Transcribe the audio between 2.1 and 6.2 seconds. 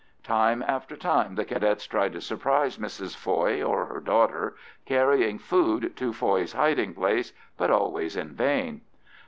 to surprise Mrs Foy or her daughter carrying food to